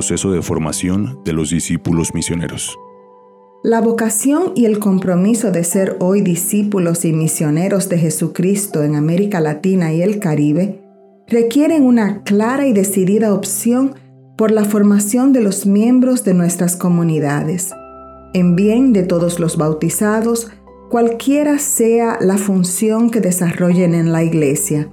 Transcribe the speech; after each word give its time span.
proceso 0.00 0.32
de 0.32 0.40
formación 0.40 1.20
de 1.26 1.34
los 1.34 1.50
discípulos 1.50 2.14
misioneros. 2.14 2.78
La 3.62 3.82
vocación 3.82 4.52
y 4.54 4.64
el 4.64 4.78
compromiso 4.78 5.50
de 5.50 5.62
ser 5.62 5.98
hoy 6.00 6.22
discípulos 6.22 7.04
y 7.04 7.12
misioneros 7.12 7.90
de 7.90 7.98
Jesucristo 7.98 8.82
en 8.82 8.94
América 8.94 9.40
Latina 9.40 9.92
y 9.92 10.00
el 10.00 10.18
Caribe 10.18 10.80
requieren 11.28 11.82
una 11.82 12.22
clara 12.22 12.66
y 12.66 12.72
decidida 12.72 13.34
opción 13.34 13.94
por 14.38 14.52
la 14.52 14.64
formación 14.64 15.34
de 15.34 15.42
los 15.42 15.66
miembros 15.66 16.24
de 16.24 16.32
nuestras 16.32 16.76
comunidades, 16.76 17.74
en 18.32 18.56
bien 18.56 18.94
de 18.94 19.02
todos 19.02 19.38
los 19.38 19.58
bautizados, 19.58 20.50
cualquiera 20.88 21.58
sea 21.58 22.16
la 22.22 22.38
función 22.38 23.10
que 23.10 23.20
desarrollen 23.20 23.92
en 23.92 24.12
la 24.12 24.24
iglesia. 24.24 24.88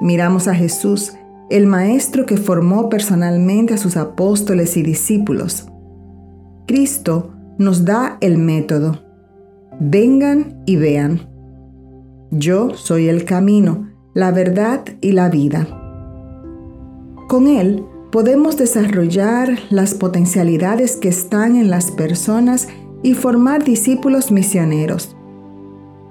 Miramos 0.00 0.48
a 0.48 0.56
Jesús, 0.56 1.12
el 1.50 1.66
Maestro 1.66 2.26
que 2.26 2.36
formó 2.36 2.88
personalmente 2.88 3.74
a 3.74 3.78
sus 3.78 3.96
apóstoles 3.96 4.76
y 4.76 4.82
discípulos. 4.82 5.66
Cristo 6.66 7.32
nos 7.58 7.84
da 7.84 8.16
el 8.20 8.38
método. 8.38 9.02
Vengan 9.78 10.62
y 10.66 10.76
vean. 10.76 11.28
Yo 12.30 12.74
soy 12.74 13.08
el 13.08 13.24
camino, 13.24 13.90
la 14.14 14.30
verdad 14.30 14.84
y 15.00 15.12
la 15.12 15.28
vida. 15.28 15.66
Con 17.28 17.46
Él 17.46 17.84
podemos 18.10 18.56
desarrollar 18.56 19.58
las 19.70 19.94
potencialidades 19.94 20.96
que 20.96 21.08
están 21.08 21.56
en 21.56 21.70
las 21.70 21.90
personas 21.90 22.68
y 23.02 23.14
formar 23.14 23.64
discípulos 23.64 24.30
misioneros. 24.30 25.16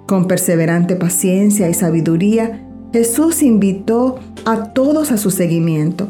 Con 0.08 0.27
perseverante 0.27 0.95
paciencia 0.95 1.70
y 1.70 1.73
sabiduría, 1.73 2.67
Jesús 2.94 3.42
invitó 3.42 4.20
a 4.45 4.73
todos 4.73 5.11
a 5.11 5.17
su 5.17 5.31
seguimiento. 5.31 6.08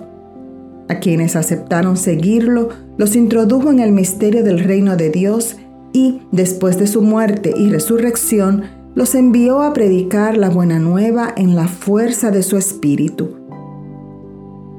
A 0.89 0.99
quienes 0.99 1.35
aceptaron 1.35 1.95
seguirlo, 1.95 2.69
los 2.97 3.15
introdujo 3.15 3.69
en 3.69 3.79
el 3.79 3.91
misterio 3.91 4.43
del 4.43 4.59
reino 4.59 4.97
de 4.97 5.09
Dios 5.09 5.57
y, 5.93 6.21
después 6.31 6.79
de 6.79 6.87
su 6.87 7.01
muerte 7.01 7.53
y 7.55 7.69
resurrección, 7.69 8.63
los 8.95 9.15
envió 9.15 9.61
a 9.61 9.73
predicar 9.73 10.37
la 10.37 10.49
buena 10.49 10.79
nueva 10.79 11.33
en 11.37 11.55
la 11.55 11.67
fuerza 11.67 12.31
de 12.31 12.43
su 12.43 12.57
espíritu. 12.57 13.37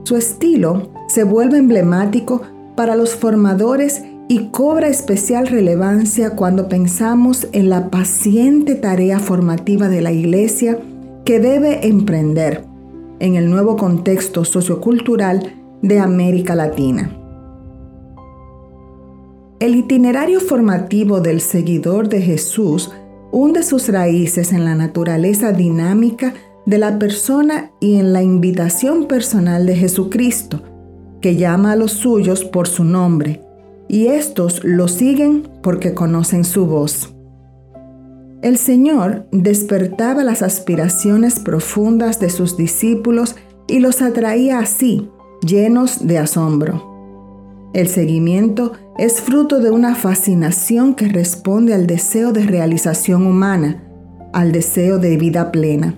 Su 0.05 0.17
estilo 0.17 0.91
se 1.09 1.23
vuelve 1.23 1.59
emblemático 1.59 2.43
para 2.75 2.97
los 2.97 3.15
formadores 3.15 4.03
y 4.29 4.49
cobra 4.49 4.89
especial 4.89 5.47
relevancia 5.47 6.31
cuando 6.31 6.69
pensamos 6.69 7.47
en 7.53 7.71
la 7.71 7.91
paciente 7.91 8.75
tarea 8.75 9.21
formativa 9.21 9.89
de 9.89 10.03
la 10.03 10.13
Iglesia 10.13 10.79
que 11.25 11.39
debe 11.41 11.87
emprender 11.87 12.65
en 13.21 13.37
el 13.37 13.49
nuevo 13.49 13.77
contexto 13.77 14.45
sociocultural 14.45 15.55
de 15.83 16.01
América 16.01 16.55
Latina. 16.55 17.17
El 19.61 19.77
itinerario 19.77 20.41
formativo 20.41 21.21
del 21.21 21.41
seguidor 21.41 22.09
de 22.09 22.21
Jesús 22.21 22.91
hunde 23.31 23.63
sus 23.63 23.89
raíces 23.89 24.53
en 24.53 24.65
la 24.65 24.75
naturaleza 24.75 25.53
dinámica 25.53 26.35
de 26.67 26.79
la 26.79 26.99
persona 26.99 27.71
y 27.81 27.97
en 27.97 28.13
la 28.13 28.23
invitación 28.23 29.07
personal 29.07 29.67
de 29.67 29.77
Jesucristo, 29.77 30.63
que 31.21 31.37
llama 31.37 31.73
a 31.73 31.77
los 31.77 31.93
suyos 31.93 32.45
por 32.45 32.67
su 32.67 32.85
nombre, 32.85 33.41
y 33.89 34.09
estos 34.09 34.65
lo 34.65 34.89
siguen 34.89 35.49
porque 35.63 35.95
conocen 35.95 36.45
su 36.45 36.67
voz. 36.67 37.15
El 38.43 38.59
Señor 38.59 39.27
despertaba 39.31 40.25
las 40.25 40.43
aspiraciones 40.43 41.39
profundas 41.39 42.19
de 42.19 42.29
sus 42.29 42.57
discípulos 42.57 43.37
y 43.69 43.79
los 43.79 44.03
atraía 44.03 44.59
así, 44.59 45.09
llenos 45.47 46.09
de 46.09 46.19
asombro. 46.19 47.71
El 47.73 47.87
seguimiento 47.87 48.73
es 48.99 49.21
fruto 49.21 49.61
de 49.61 49.71
una 49.71 49.95
fascinación 49.95 50.95
que 50.95 51.07
responde 51.07 51.73
al 51.73 51.87
deseo 51.87 52.33
de 52.33 52.43
realización 52.43 53.29
humana, 53.29 53.85
al 54.33 54.51
deseo 54.51 54.99
de 54.99 55.17
vida 55.17 55.53
plena. 55.53 55.95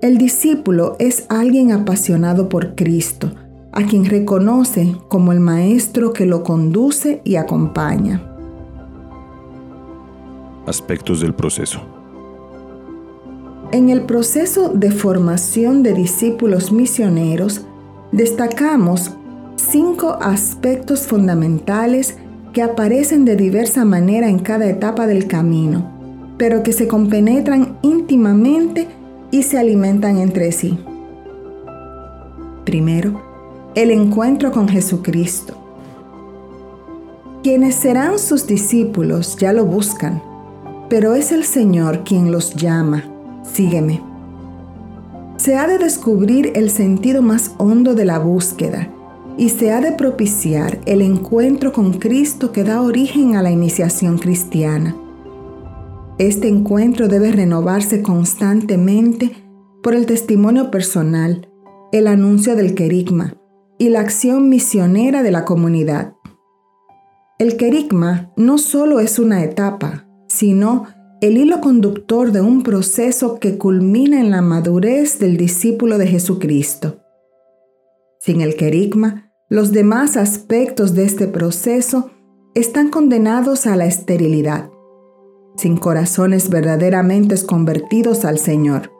El 0.00 0.16
discípulo 0.16 0.96
es 0.98 1.26
alguien 1.28 1.70
apasionado 1.70 2.48
por 2.48 2.74
Cristo, 2.74 3.30
a 3.72 3.82
quien 3.82 4.06
reconoce 4.06 4.96
como 5.08 5.32
el 5.32 5.40
Maestro 5.40 6.14
que 6.14 6.24
lo 6.24 6.42
conduce 6.42 7.20
y 7.24 7.36
acompaña. 7.36 8.35
Aspectos 10.66 11.20
del 11.20 11.32
proceso. 11.32 11.80
En 13.70 13.88
el 13.88 14.02
proceso 14.02 14.70
de 14.70 14.90
formación 14.90 15.84
de 15.84 15.94
discípulos 15.94 16.72
misioneros, 16.72 17.64
destacamos 18.10 19.12
cinco 19.54 20.18
aspectos 20.20 21.06
fundamentales 21.06 22.16
que 22.52 22.62
aparecen 22.62 23.24
de 23.24 23.36
diversa 23.36 23.84
manera 23.84 24.28
en 24.28 24.40
cada 24.40 24.68
etapa 24.68 25.06
del 25.06 25.28
camino, 25.28 25.88
pero 26.36 26.64
que 26.64 26.72
se 26.72 26.88
compenetran 26.88 27.78
íntimamente 27.82 28.88
y 29.30 29.44
se 29.44 29.58
alimentan 29.58 30.18
entre 30.18 30.50
sí. 30.50 30.78
Primero, 32.64 33.22
el 33.76 33.92
encuentro 33.92 34.50
con 34.50 34.68
Jesucristo. 34.68 35.54
Quienes 37.44 37.76
serán 37.76 38.18
sus 38.18 38.48
discípulos 38.48 39.36
ya 39.36 39.52
lo 39.52 39.64
buscan, 39.64 40.20
pero 40.88 41.14
es 41.14 41.32
el 41.32 41.44
Señor 41.44 42.04
quien 42.04 42.30
los 42.30 42.54
llama, 42.54 43.04
sígueme. 43.42 44.02
Se 45.36 45.56
ha 45.56 45.66
de 45.66 45.78
descubrir 45.78 46.52
el 46.54 46.70
sentido 46.70 47.22
más 47.22 47.54
hondo 47.58 47.94
de 47.94 48.04
la 48.04 48.18
búsqueda 48.18 48.88
y 49.36 49.50
se 49.50 49.72
ha 49.72 49.80
de 49.80 49.92
propiciar 49.92 50.80
el 50.86 51.02
encuentro 51.02 51.72
con 51.72 51.94
Cristo 51.94 52.52
que 52.52 52.64
da 52.64 52.80
origen 52.80 53.36
a 53.36 53.42
la 53.42 53.50
iniciación 53.50 54.18
cristiana. 54.18 54.96
Este 56.18 56.48
encuentro 56.48 57.08
debe 57.08 57.32
renovarse 57.32 58.00
constantemente 58.00 59.32
por 59.82 59.94
el 59.94 60.06
testimonio 60.06 60.70
personal, 60.70 61.48
el 61.92 62.06
anuncio 62.06 62.56
del 62.56 62.74
querigma, 62.74 63.34
y 63.78 63.90
la 63.90 64.00
acción 64.00 64.48
misionera 64.48 65.22
de 65.22 65.30
la 65.30 65.44
comunidad. 65.44 66.14
El 67.38 67.58
querigma 67.58 68.32
no 68.36 68.56
solo 68.56 69.00
es 69.00 69.18
una 69.18 69.44
etapa, 69.44 70.05
sino 70.36 70.84
el 71.22 71.38
hilo 71.38 71.62
conductor 71.62 72.30
de 72.30 72.42
un 72.42 72.62
proceso 72.62 73.38
que 73.40 73.56
culmina 73.56 74.20
en 74.20 74.30
la 74.30 74.42
madurez 74.42 75.18
del 75.18 75.38
discípulo 75.38 75.96
de 75.96 76.06
Jesucristo. 76.06 76.98
Sin 78.20 78.42
el 78.42 78.54
querigma, 78.54 79.32
los 79.48 79.72
demás 79.72 80.18
aspectos 80.18 80.94
de 80.94 81.04
este 81.04 81.26
proceso 81.26 82.10
están 82.54 82.90
condenados 82.90 83.66
a 83.66 83.76
la 83.76 83.86
esterilidad, 83.86 84.68
sin 85.56 85.78
corazones 85.78 86.50
verdaderamente 86.50 87.34
convertidos 87.46 88.26
al 88.26 88.38
Señor. 88.38 88.90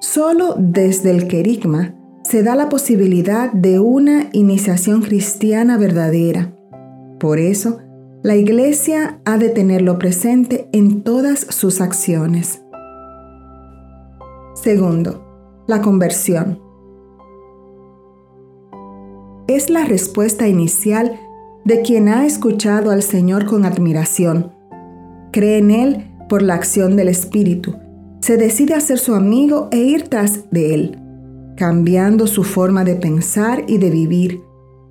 Solo 0.00 0.54
desde 0.58 1.10
el 1.10 1.26
querigma 1.26 1.96
se 2.22 2.44
da 2.44 2.54
la 2.54 2.68
posibilidad 2.68 3.52
de 3.52 3.80
una 3.80 4.28
iniciación 4.32 5.02
cristiana 5.02 5.76
verdadera. 5.76 6.54
Por 7.18 7.40
eso, 7.40 7.80
la 8.22 8.36
Iglesia 8.36 9.20
ha 9.24 9.38
de 9.38 9.48
tenerlo 9.48 9.98
presente 9.98 10.68
en 10.72 11.02
todas 11.02 11.40
sus 11.40 11.80
acciones. 11.80 12.62
Segundo, 14.54 15.64
la 15.66 15.80
conversión. 15.80 16.60
Es 19.46 19.70
la 19.70 19.84
respuesta 19.84 20.48
inicial 20.48 21.18
de 21.64 21.82
quien 21.82 22.08
ha 22.08 22.26
escuchado 22.26 22.90
al 22.90 23.02
Señor 23.02 23.46
con 23.46 23.64
admiración. 23.64 24.52
Cree 25.32 25.58
en 25.58 25.70
Él 25.70 26.10
por 26.28 26.42
la 26.42 26.54
acción 26.54 26.96
del 26.96 27.08
Espíritu. 27.08 27.76
Se 28.20 28.36
decide 28.36 28.74
a 28.74 28.80
ser 28.80 28.98
su 28.98 29.14
amigo 29.14 29.68
e 29.72 29.78
ir 29.78 30.08
tras 30.08 30.50
de 30.50 30.74
Él 30.74 31.00
cambiando 31.60 32.26
su 32.26 32.42
forma 32.42 32.84
de 32.84 32.94
pensar 32.94 33.64
y 33.68 33.76
de 33.76 33.90
vivir, 33.90 34.40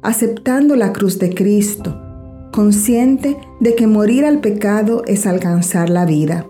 aceptando 0.04 0.75
la 0.75 0.94
cruz 0.94 1.18
de 1.18 1.34
Cristo, 1.34 2.00
consciente 2.51 3.38
de 3.60 3.75
que 3.75 3.88
morir 3.88 4.25
al 4.25 4.40
pecado 4.40 5.04
es 5.06 5.25
alcanzar 5.25 5.90
la 5.90 6.06
vida. 6.06 6.46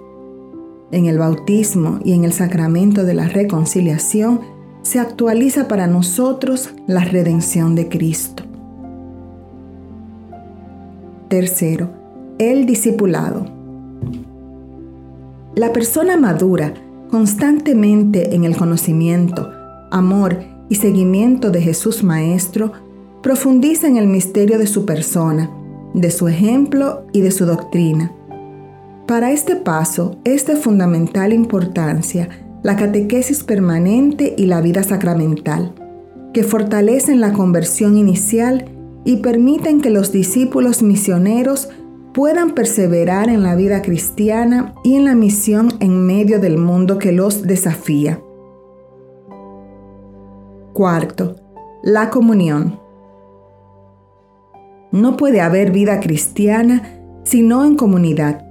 En 0.91 1.05
el 1.05 1.17
bautismo 1.17 1.99
y 2.03 2.13
en 2.13 2.23
el 2.23 2.33
sacramento 2.33 3.03
de 3.03 3.13
la 3.13 3.27
reconciliación 3.27 4.41
se 4.81 4.99
actualiza 4.99 5.67
para 5.67 5.87
nosotros 5.87 6.71
la 6.87 7.03
redención 7.03 7.75
de 7.75 7.89
Cristo. 7.89 8.43
Tercero, 11.27 11.89
el 12.39 12.65
discipulado. 12.65 13.45
La 15.55 15.73
persona 15.73 16.17
madura 16.17 16.73
constantemente 17.11 18.33
en 18.35 18.45
el 18.45 18.55
conocimiento, 18.55 19.51
amor 19.91 20.39
y 20.69 20.75
seguimiento 20.75 21.51
de 21.51 21.61
Jesús 21.61 22.03
Maestro, 22.03 22.71
profundiza 23.21 23.87
en 23.87 23.97
el 23.97 24.07
misterio 24.07 24.57
de 24.57 24.67
su 24.67 24.85
persona, 24.85 25.51
de 25.93 26.11
su 26.11 26.27
ejemplo 26.27 27.05
y 27.13 27.21
de 27.21 27.31
su 27.31 27.45
doctrina. 27.45 28.13
Para 29.07 29.31
este 29.31 29.55
paso 29.55 30.17
es 30.23 30.45
de 30.45 30.55
fundamental 30.55 31.33
importancia 31.33 32.29
la 32.61 32.75
catequesis 32.75 33.43
permanente 33.43 34.35
y 34.37 34.45
la 34.45 34.61
vida 34.61 34.83
sacramental. 34.83 35.73
que 36.33 36.43
fortalecen 36.43 37.21
la 37.21 37.33
conversión 37.33 37.97
inicial 37.97 38.65
y 39.03 39.17
permiten 39.17 39.81
que 39.81 39.89
los 39.89 40.11
discípulos 40.11 40.83
misioneros 40.83 41.69
puedan 42.13 42.51
perseverar 42.51 43.29
en 43.29 43.43
la 43.43 43.55
vida 43.55 43.81
cristiana 43.81 44.75
y 44.83 44.95
en 44.95 45.05
la 45.05 45.15
misión 45.15 45.69
en 45.79 46.05
medio 46.05 46.39
del 46.39 46.57
mundo 46.57 46.97
que 46.97 47.11
los 47.11 47.43
desafía. 47.43 48.21
Cuarto, 50.73 51.35
la 51.81 52.09
comunión. 52.09 52.79
No 54.91 55.17
puede 55.17 55.41
haber 55.41 55.71
vida 55.71 55.99
cristiana 55.99 56.95
sino 57.23 57.63
en 57.63 57.75
comunidad, 57.75 58.43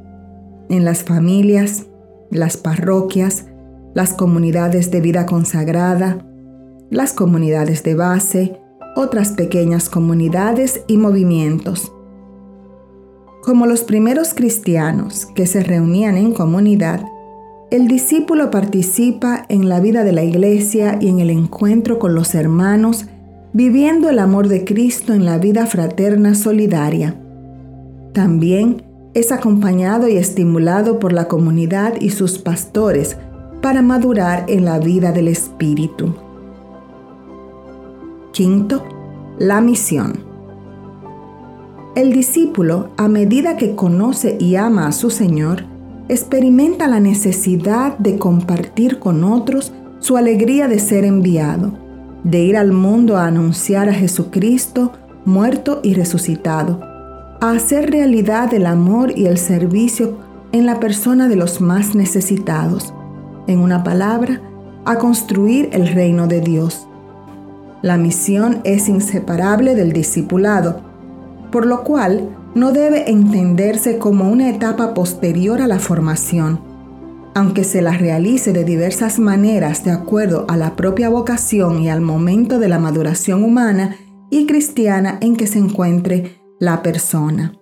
en 0.68 0.84
las 0.84 1.02
familias, 1.02 1.86
las 2.30 2.56
parroquias, 2.56 3.46
las 3.94 4.14
comunidades 4.14 4.92
de 4.92 5.00
vida 5.00 5.26
consagrada, 5.26 6.24
las 6.90 7.12
comunidades 7.12 7.82
de 7.82 7.94
base, 7.94 8.60
otras 8.94 9.30
pequeñas 9.30 9.88
comunidades 9.88 10.82
y 10.86 10.96
movimientos. 10.96 11.92
Como 13.42 13.66
los 13.66 13.82
primeros 13.82 14.34
cristianos 14.34 15.26
que 15.26 15.46
se 15.46 15.62
reunían 15.62 16.16
en 16.16 16.32
comunidad, 16.32 17.04
el 17.70 17.88
discípulo 17.88 18.50
participa 18.50 19.44
en 19.48 19.68
la 19.68 19.80
vida 19.80 20.04
de 20.04 20.12
la 20.12 20.22
iglesia 20.22 20.98
y 21.00 21.08
en 21.08 21.18
el 21.18 21.30
encuentro 21.30 21.98
con 21.98 22.14
los 22.14 22.34
hermanos, 22.34 23.06
viviendo 23.52 24.10
el 24.10 24.18
amor 24.18 24.48
de 24.48 24.64
Cristo 24.64 25.14
en 25.14 25.24
la 25.24 25.38
vida 25.38 25.66
fraterna 25.66 26.34
solidaria. 26.34 27.16
También 28.12 28.82
es 29.14 29.32
acompañado 29.32 30.08
y 30.08 30.16
estimulado 30.16 30.98
por 30.98 31.12
la 31.12 31.28
comunidad 31.28 31.94
y 32.00 32.10
sus 32.10 32.38
pastores 32.38 33.16
para 33.62 33.82
madurar 33.82 34.44
en 34.48 34.64
la 34.64 34.78
vida 34.78 35.12
del 35.12 35.28
Espíritu. 35.28 36.14
Quinto, 38.32 38.84
la 39.38 39.60
misión. 39.60 40.20
El 41.96 42.12
discípulo, 42.12 42.90
a 42.96 43.08
medida 43.08 43.56
que 43.56 43.74
conoce 43.74 44.36
y 44.38 44.54
ama 44.54 44.86
a 44.86 44.92
su 44.92 45.10
Señor, 45.10 45.64
experimenta 46.08 46.86
la 46.86 47.00
necesidad 47.00 47.98
de 47.98 48.18
compartir 48.18 48.98
con 49.00 49.24
otros 49.24 49.72
su 49.98 50.16
alegría 50.16 50.68
de 50.68 50.78
ser 50.78 51.04
enviado, 51.04 51.72
de 52.24 52.42
ir 52.42 52.56
al 52.56 52.72
mundo 52.72 53.16
a 53.16 53.26
anunciar 53.26 53.88
a 53.88 53.94
Jesucristo 53.94 54.92
muerto 55.24 55.80
y 55.82 55.94
resucitado, 55.94 56.80
a 57.40 57.50
hacer 57.50 57.90
realidad 57.90 58.52
el 58.54 58.66
amor 58.66 59.16
y 59.16 59.26
el 59.26 59.38
servicio 59.38 60.18
en 60.52 60.66
la 60.66 60.80
persona 60.80 61.28
de 61.28 61.36
los 61.36 61.60
más 61.60 61.94
necesitados, 61.94 62.94
en 63.46 63.60
una 63.60 63.84
palabra, 63.84 64.40
a 64.84 64.96
construir 64.96 65.68
el 65.72 65.88
reino 65.88 66.26
de 66.26 66.40
Dios. 66.40 66.86
La 67.82 67.96
misión 67.96 68.60
es 68.64 68.88
inseparable 68.88 69.74
del 69.74 69.92
discipulado, 69.92 70.80
por 71.52 71.66
lo 71.66 71.84
cual 71.84 72.30
no 72.54 72.72
debe 72.72 73.10
entenderse 73.10 73.98
como 73.98 74.30
una 74.30 74.48
etapa 74.48 74.94
posterior 74.94 75.60
a 75.60 75.66
la 75.66 75.78
formación, 75.78 76.60
aunque 77.38 77.62
se 77.62 77.82
la 77.82 77.92
realice 77.92 78.52
de 78.52 78.64
diversas 78.64 79.20
maneras 79.20 79.84
de 79.84 79.92
acuerdo 79.92 80.44
a 80.48 80.56
la 80.56 80.74
propia 80.74 81.08
vocación 81.08 81.80
y 81.80 81.88
al 81.88 82.00
momento 82.00 82.58
de 82.58 82.68
la 82.68 82.80
maduración 82.80 83.44
humana 83.44 83.94
y 84.28 84.44
cristiana 84.46 85.18
en 85.20 85.36
que 85.36 85.46
se 85.46 85.60
encuentre 85.60 86.40
la 86.58 86.82
persona. 86.82 87.52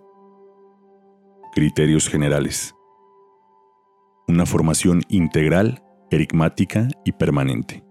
Criterios 1.54 2.08
generales. 2.08 2.74
Una 4.26 4.46
formación 4.46 5.02
integral, 5.10 5.82
erigmática 6.10 6.88
y 7.04 7.12
permanente. 7.12 7.84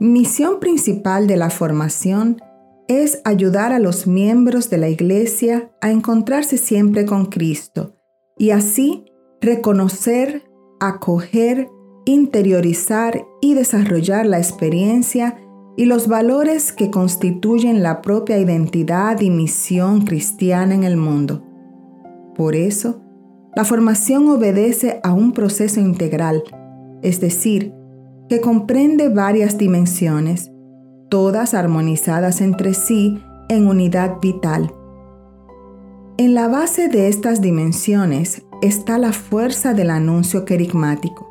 Misión 0.00 0.58
principal 0.58 1.28
de 1.28 1.36
la 1.36 1.50
formación 1.50 2.38
es 2.88 3.20
ayudar 3.24 3.72
a 3.72 3.78
los 3.78 4.08
miembros 4.08 4.68
de 4.68 4.78
la 4.78 4.88
Iglesia 4.88 5.70
a 5.80 5.92
encontrarse 5.92 6.58
siempre 6.58 7.06
con 7.06 7.26
Cristo 7.26 7.94
y 8.36 8.50
así 8.50 9.04
reconocer, 9.40 10.42
acoger, 10.80 11.68
interiorizar 12.04 13.26
y 13.40 13.54
desarrollar 13.54 14.26
la 14.26 14.38
experiencia 14.38 15.36
y 15.76 15.84
los 15.84 16.08
valores 16.08 16.72
que 16.72 16.90
constituyen 16.90 17.82
la 17.82 18.02
propia 18.02 18.38
identidad 18.38 19.20
y 19.20 19.30
misión 19.30 20.02
cristiana 20.02 20.74
en 20.74 20.84
el 20.84 20.96
mundo. 20.96 21.44
Por 22.34 22.56
eso, 22.56 23.00
la 23.54 23.64
formación 23.64 24.28
obedece 24.28 25.00
a 25.02 25.12
un 25.12 25.32
proceso 25.32 25.80
integral, 25.80 26.42
es 27.02 27.20
decir, 27.20 27.72
que 28.28 28.40
comprende 28.40 29.08
varias 29.08 29.56
dimensiones, 29.56 30.50
todas 31.08 31.54
armonizadas 31.54 32.40
entre 32.40 32.74
sí 32.74 33.22
en 33.48 33.66
unidad 33.66 34.20
vital. 34.20 34.72
En 36.18 36.34
la 36.34 36.48
base 36.48 36.88
de 36.88 37.08
estas 37.08 37.40
dimensiones 37.40 38.42
está 38.60 38.98
la 38.98 39.12
fuerza 39.12 39.72
del 39.72 39.90
anuncio 39.90 40.44
querigmático. 40.44 41.26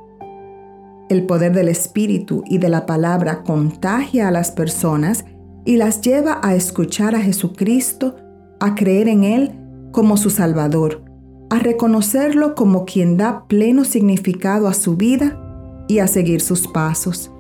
El 1.10 1.26
poder 1.26 1.54
del 1.54 1.68
Espíritu 1.68 2.44
y 2.48 2.58
de 2.58 2.70
la 2.70 2.86
palabra 2.86 3.44
contagia 3.44 4.28
a 4.28 4.32
las 4.32 4.52
personas 4.52 5.26
y 5.66 5.76
las 5.78 6.02
lleva 6.02 6.40
a 6.42 6.56
escuchar 6.56 7.16
a 7.16 7.20
Jesucristo, 7.22 8.16
a 8.60 8.76
creer 8.76 9.10
en 9.10 9.24
Él 9.24 9.52
como 9.92 10.16
su 10.16 10.30
Salvador, 10.30 11.04
a 11.50 11.60
reconocerlo 11.60 12.56
como 12.56 12.86
quien 12.86 13.18
da 13.18 13.46
pleno 13.48 13.84
significado 13.84 14.68
a 14.68 14.74
su 14.74 14.96
vida 14.96 15.86
y 15.90 16.00
a 16.00 16.08
seguir 16.08 16.40
sus 16.42 16.68
pasos. 16.68 17.32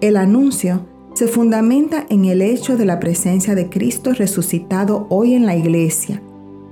El 0.00 0.16
anuncio 0.16 0.86
se 1.14 1.26
fundamenta 1.26 2.06
en 2.10 2.26
el 2.26 2.42
hecho 2.42 2.76
de 2.76 2.84
la 2.84 3.00
presencia 3.00 3.54
de 3.54 3.68
Cristo 3.70 4.12
resucitado 4.12 5.06
hoy 5.10 5.34
en 5.34 5.46
la 5.46 5.56
iglesia 5.56 6.22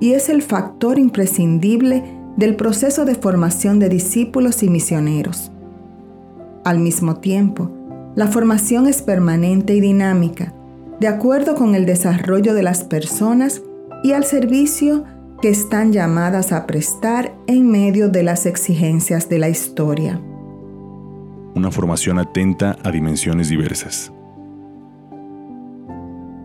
y 0.00 0.12
es 0.12 0.28
el 0.28 0.42
factor 0.42 0.98
imprescindible 0.98 2.04
del 2.36 2.56
proceso 2.56 3.04
de 3.04 3.14
formación 3.14 3.78
de 3.78 3.88
discípulos 3.88 4.62
y 4.62 4.68
misioneros. 4.68 5.50
Al 6.64 6.78
mismo 6.78 7.16
tiempo, 7.16 7.70
la 8.14 8.26
formación 8.26 8.86
es 8.86 9.02
permanente 9.02 9.74
y 9.74 9.80
dinámica, 9.80 10.52
de 11.00 11.08
acuerdo 11.08 11.54
con 11.54 11.74
el 11.74 11.86
desarrollo 11.86 12.54
de 12.54 12.62
las 12.62 12.84
personas 12.84 13.62
y 14.02 14.12
al 14.12 14.24
servicio 14.24 15.04
que 15.40 15.50
están 15.50 15.92
llamadas 15.92 16.52
a 16.52 16.66
prestar 16.66 17.34
en 17.46 17.70
medio 17.70 18.08
de 18.08 18.22
las 18.22 18.46
exigencias 18.46 19.28
de 19.28 19.38
la 19.38 19.48
historia. 19.48 20.20
Una 21.54 21.70
formación 21.70 22.18
atenta 22.18 22.76
a 22.82 22.90
dimensiones 22.90 23.48
diversas. 23.48 24.12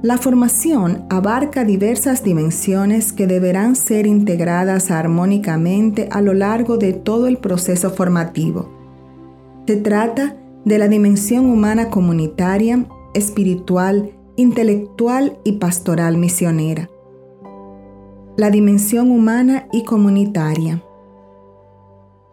La 0.03 0.17
formación 0.17 1.05
abarca 1.11 1.63
diversas 1.63 2.23
dimensiones 2.23 3.13
que 3.13 3.27
deberán 3.27 3.75
ser 3.75 4.07
integradas 4.07 4.89
armónicamente 4.89 6.09
a 6.11 6.21
lo 6.21 6.33
largo 6.33 6.77
de 6.77 6.93
todo 6.93 7.27
el 7.27 7.37
proceso 7.37 7.91
formativo. 7.91 8.67
Se 9.67 9.75
trata 9.75 10.37
de 10.65 10.79
la 10.79 10.87
dimensión 10.87 11.45
humana 11.45 11.91
comunitaria, 11.91 12.83
espiritual, 13.13 14.11
intelectual 14.37 15.37
y 15.43 15.53
pastoral 15.53 16.17
misionera. 16.17 16.89
La 18.37 18.49
dimensión 18.49 19.11
humana 19.11 19.67
y 19.71 19.83
comunitaria 19.83 20.83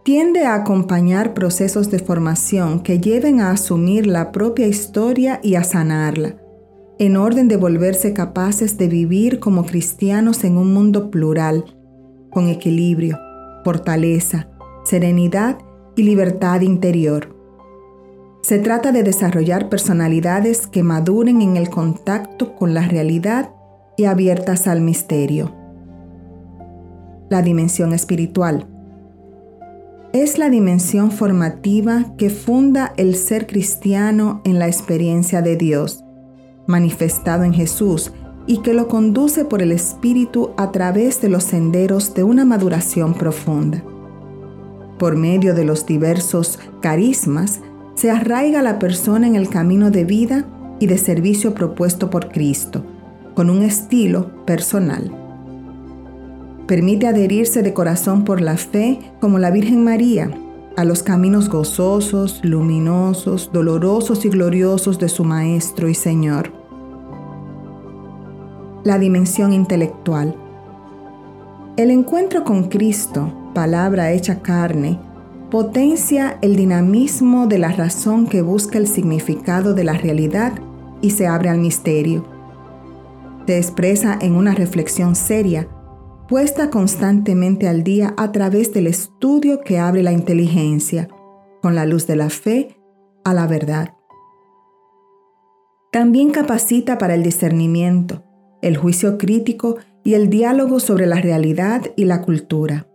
tiende 0.05 0.47
a 0.47 0.55
acompañar 0.55 1.35
procesos 1.35 1.91
de 1.91 1.99
formación 1.99 2.81
que 2.81 2.99
lleven 2.99 3.43
a 3.43 3.51
asumir 3.51 4.07
la 4.07 4.33
propia 4.33 4.67
historia 4.67 5.39
y 5.43 5.57
a 5.57 5.65
sanarla 5.65 6.48
en 6.99 7.17
orden 7.17 7.47
de 7.47 7.57
volverse 7.57 8.13
capaces 8.13 8.77
de 8.77 8.89
vivir 8.89 9.39
como 9.39 9.65
cristianos 9.65 10.43
en 10.43 10.57
un 10.57 10.73
mundo 10.75 11.11
plural, 11.11 11.65
con 12.31 12.49
equilibrio, 12.49 13.19
fortaleza, 13.65 14.49
serenidad 14.85 15.59
y 15.97 16.03
libertad 16.03 16.61
interior. 16.63 17.37
Se 18.43 18.59
trata 18.59 18.91
de 18.91 19.05
desarrollar 19.05 19.69
personalidades 19.69 20.67
que 20.67 20.83
maduren 20.83 21.41
en 21.41 21.57
el 21.57 21.71
contacto 21.71 22.57
con 22.57 22.75
la 22.75 22.83
realidad 22.83 23.51
y 23.97 24.05
abiertas 24.05 24.67
al 24.67 24.81
misterio. 24.81 25.55
La 27.31 27.43
dimensión 27.43 27.93
espiritual. 27.93 28.67
Es 30.13 30.39
la 30.39 30.49
dimensión 30.49 31.11
formativa 31.13 32.17
que 32.17 32.31
funda 32.31 32.95
el 32.97 33.15
ser 33.15 33.47
cristiano 33.47 34.41
en 34.45 34.59
la 34.59 34.67
experiencia 34.67 35.43
de 35.43 35.57
Dios 35.57 36.05
manifestado 36.69 37.43
en 37.43 37.53
Jesús 37.53 38.13
y 38.47 38.59
que 38.59 38.73
lo 38.73 38.87
conduce 38.87 39.45
por 39.45 39.61
el 39.61 39.73
Espíritu 39.73 40.51
a 40.57 40.71
través 40.71 41.21
de 41.21 41.29
los 41.29 41.43
senderos 41.45 42.15
de 42.15 42.23
una 42.23 42.45
maduración 42.45 43.15
profunda. 43.15 43.83
Por 44.99 45.17
medio 45.17 45.55
de 45.55 45.65
los 45.65 45.87
diversos 45.87 46.59
carismas, 46.81 47.61
se 47.95 48.11
arraiga 48.11 48.63
la 48.63 48.79
persona 48.79 49.27
en 49.27 49.35
el 49.35 49.49
camino 49.49 49.91
de 49.91 50.05
vida 50.05 50.45
y 50.79 50.87
de 50.87 50.99
servicio 50.99 51.55
propuesto 51.55 52.11
por 52.11 52.29
Cristo, 52.29 52.85
con 53.35 53.51
un 53.51 53.63
estilo 53.63 54.45
personal. 54.45 55.13
Permite 56.67 57.07
adherirse 57.07 57.63
de 57.63 57.73
corazón 57.73 58.25
por 58.25 58.41
la 58.41 58.57
fe 58.57 59.01
como 59.21 59.39
la 59.39 59.51
Virgen 59.51 59.85
María, 59.85 60.31
a 60.77 60.85
los 60.85 61.03
caminos 61.03 61.49
gozosos, 61.49 62.41
luminosos, 62.45 63.51
dolorosos 63.53 64.25
y 64.25 64.29
gloriosos 64.29 64.99
de 64.99 65.09
su 65.09 65.25
Maestro 65.25 65.89
y 65.89 65.95
Señor. 65.95 66.58
La 68.89 68.99
dimensión 68.99 69.53
intelectual. 69.53 70.35
El 71.77 71.91
encuentro 71.91 72.43
con 72.43 72.71
Cristo, 72.71 73.31
palabra 73.53 74.13
hecha 74.13 74.41
carne, 74.41 74.99
potencia 75.51 76.39
el 76.41 76.57
dinamismo 76.57 77.47
de 77.49 77.59
la 77.59 77.71
razón 77.71 78.27
que 78.27 78.41
busca 78.41 78.79
el 78.79 78.89
significado 78.89 79.75
de 79.75 79.85
la 79.85 79.93
realidad 79.93 80.55
y 81.03 81.11
se 81.11 81.27
abre 81.27 81.51
al 81.51 81.59
misterio. 81.59 82.25
Se 83.47 83.59
expresa 83.59 84.19
en 84.23 84.35
una 84.35 84.55
reflexión 84.55 85.17
seria, 85.17 85.69
puesta 86.27 86.71
constantemente 86.71 87.69
al 87.69 87.85
día 87.85 88.15
a 88.17 88.33
través 88.33 88.73
del 88.73 88.87
estudio 88.87 89.61
que 89.61 89.79
abre 89.79 90.03
la 90.03 90.13
inteligencia, 90.13 91.11
con 91.61 91.75
la 91.75 91.85
luz 91.85 92.07
de 92.07 92.17
la 92.17 92.31
fe, 92.31 92.75
a 93.23 93.35
la 93.35 93.47
verdad. 93.47 93.93
También 95.93 96.31
capacita 96.31 96.97
para 96.97 97.15
el 97.15 97.23
discernimiento, 97.23 98.23
el 98.63 98.77
juicio 98.77 99.19
crítico 99.19 99.77
y 100.05 100.15
el 100.15 100.31
diálogo 100.31 100.81
sobre 100.81 101.07
la 101.07 101.21
realidad 101.21 101.83
y 101.97 102.05
la 102.05 102.23
cultura 102.23 102.87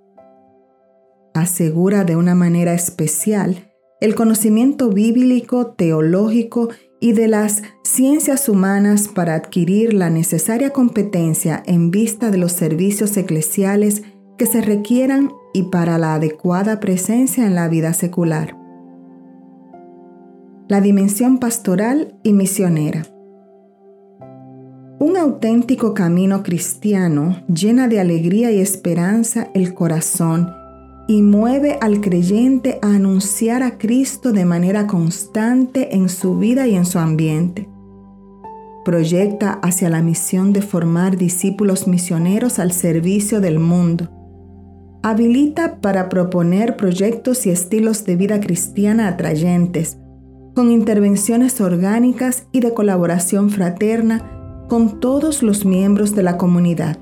asegura 1.34 2.04
de 2.04 2.16
una 2.16 2.36
manera 2.36 2.74
especial 2.74 3.70
el 4.00 4.16
conocimiento 4.16 4.90
bíblico, 4.90 5.68
teológico 5.68 6.70
y 7.00 7.14
de 7.14 7.30
las 7.30 7.64
ciencias 7.84 8.50
humanas 8.50 9.08
para 9.08 9.34
adquirir 9.34 9.94
la 9.94 10.10
necesaria 10.10 10.72
competencia 10.72 11.64
en 11.66 11.90
vista 11.90 12.30
de 12.30 12.38
los 12.38 12.52
servicios 12.52 13.16
eclesiales 13.16 14.04
que 14.38 14.46
se 14.46 14.62
requieran 14.62 15.32
y 15.54 15.64
para 15.64 15.98
la 15.98 16.16
adecuada 16.16 16.82
presencia 16.82 17.46
en 17.46 17.56
la 17.56 17.70
vida 17.70 17.94
secular. 17.94 18.58
La 20.68 20.82
dimensión 20.82 21.38
pastoral 21.38 22.20
y 22.24 22.34
misionera. 22.34 23.13
Auténtico 25.24 25.94
camino 25.94 26.44
cristiano 26.44 27.38
llena 27.48 27.88
de 27.88 28.02
alegría 28.02 28.52
y 28.52 28.60
esperanza 28.60 29.48
el 29.54 29.74
corazón 29.74 30.52
y 31.08 31.22
mueve 31.22 31.78
al 31.80 32.02
creyente 32.02 32.78
a 32.82 32.96
anunciar 32.96 33.64
a 33.64 33.78
Cristo 33.78 34.34
de 34.34 34.44
manera 34.44 34.86
constante 34.86 35.96
en 35.96 36.10
su 36.10 36.38
vida 36.38 36.68
y 36.68 36.76
en 36.76 36.86
su 36.86 37.00
ambiente. 37.00 37.70
Proyecta 38.84 39.54
hacia 39.64 39.90
la 39.90 40.02
misión 40.02 40.52
de 40.52 40.62
formar 40.62 41.16
discípulos 41.16 41.88
misioneros 41.88 42.60
al 42.60 42.74
servicio 42.74 43.40
del 43.40 43.60
mundo. 43.60 44.10
Habilita 45.04 45.80
para 45.80 46.10
proponer 46.10 46.76
proyectos 46.76 47.46
y 47.46 47.50
estilos 47.50 48.04
de 48.04 48.18
vida 48.18 48.42
cristiana 48.42 49.08
atrayentes, 49.08 50.00
con 50.54 50.70
intervenciones 50.70 51.62
orgánicas 51.62 52.44
y 52.52 52.60
de 52.60 52.74
colaboración 52.74 53.52
fraterna 53.52 54.33
con 54.68 55.00
todos 55.00 55.44
los 55.44 55.66
miembros 55.66 56.16
de 56.16 56.24
la 56.24 56.38
comunidad. 56.38 56.98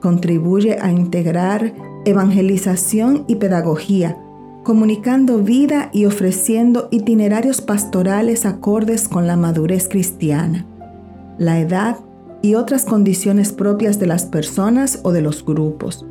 Contribuye 0.00 0.78
a 0.80 0.90
integrar 0.90 1.74
evangelización 2.04 3.24
y 3.28 3.36
pedagogía, 3.36 4.16
comunicando 4.64 5.38
vida 5.38 5.90
y 5.92 6.06
ofreciendo 6.06 6.88
itinerarios 6.90 7.60
pastorales 7.60 8.46
acordes 8.46 9.08
con 9.08 9.26
la 9.26 9.36
madurez 9.36 9.88
cristiana, 9.88 10.66
la 11.38 11.60
edad 11.60 11.98
y 12.42 12.54
otras 12.54 12.84
condiciones 12.84 13.52
propias 13.52 13.98
de 13.98 14.06
las 14.06 14.24
personas 14.24 15.00
o 15.04 15.12
de 15.12 15.22
los 15.22 15.44
grupos. 15.44 16.04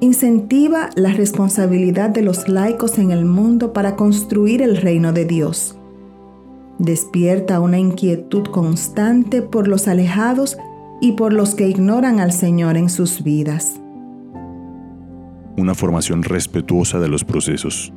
Incentiva 0.00 0.90
la 0.94 1.12
responsabilidad 1.12 2.10
de 2.10 2.22
los 2.22 2.48
laicos 2.48 2.98
en 2.98 3.10
el 3.10 3.24
mundo 3.24 3.72
para 3.72 3.96
construir 3.96 4.62
el 4.62 4.76
reino 4.76 5.12
de 5.12 5.24
Dios. 5.24 5.77
Despierta 6.78 7.60
una 7.60 7.78
inquietud 7.78 8.44
constante 8.44 9.42
por 9.42 9.68
los 9.68 9.88
alejados 9.88 10.58
y 11.00 11.12
por 11.12 11.32
los 11.32 11.54
que 11.54 11.68
ignoran 11.68 12.20
al 12.20 12.32
Señor 12.32 12.76
en 12.76 12.88
sus 12.88 13.22
vidas 13.22 13.80
una 15.60 15.74
formación 15.74 16.22
respetuosa 16.22 16.98
de 16.98 17.08
los 17.08 17.24
procesos. 17.24 17.92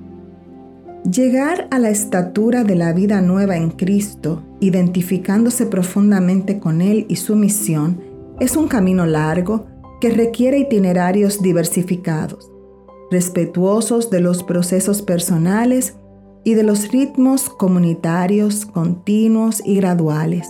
Llegar 1.09 1.67
a 1.71 1.79
la 1.79 1.89
estatura 1.89 2.63
de 2.63 2.75
la 2.75 2.93
vida 2.93 3.21
nueva 3.21 3.57
en 3.57 3.71
Cristo, 3.71 4.43
identificándose 4.59 5.65
profundamente 5.65 6.59
con 6.59 6.81
Él 6.81 7.05
y 7.09 7.15
su 7.15 7.35
misión, 7.35 8.01
es 8.39 8.55
un 8.55 8.67
camino 8.67 9.05
largo 9.05 9.65
que 9.99 10.11
requiere 10.11 10.59
itinerarios 10.59 11.41
diversificados, 11.41 12.51
respetuosos 13.09 14.09
de 14.09 14.19
los 14.19 14.43
procesos 14.43 15.01
personales 15.01 15.95
y 16.43 16.53
de 16.55 16.63
los 16.63 16.91
ritmos 16.91 17.49
comunitarios 17.49 18.65
continuos 18.65 19.61
y 19.65 19.75
graduales. 19.75 20.49